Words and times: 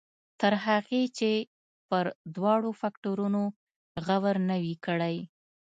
تر 0.39 0.53
هغې 0.65 1.03
چې 1.17 1.31
پر 1.89 2.05
دواړو 2.35 2.71
فکټورنو 2.81 3.43
غور 4.05 4.35
نه 4.49 4.55
وي 4.63 4.75
کړی. 4.85 5.17